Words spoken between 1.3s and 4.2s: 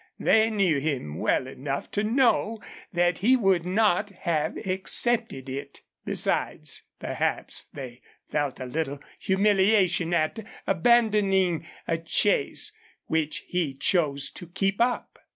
enough to know that he would not